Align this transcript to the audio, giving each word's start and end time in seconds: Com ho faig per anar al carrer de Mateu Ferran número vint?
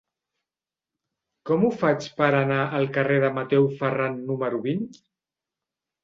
Com 1.49 1.65
ho 1.65 1.67
faig 1.81 2.07
per 2.21 2.29
anar 2.37 2.57
al 2.79 2.87
carrer 2.95 3.17
de 3.25 3.29
Mateu 3.35 3.67
Ferran 3.81 4.17
número 4.31 4.63
vint? 4.65 4.89